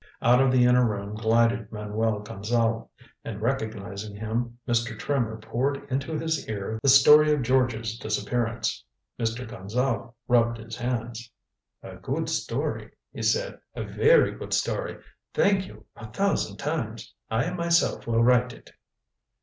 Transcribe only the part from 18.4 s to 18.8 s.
it."